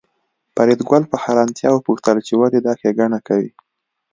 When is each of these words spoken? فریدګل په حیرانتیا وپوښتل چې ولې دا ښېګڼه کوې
فریدګل 0.55 1.03
په 1.11 1.17
حیرانتیا 1.23 1.69
وپوښتل 1.73 2.17
چې 2.27 2.33
ولې 2.39 2.59
دا 2.65 2.73
ښېګڼه 2.79 3.19
کوې 3.27 3.49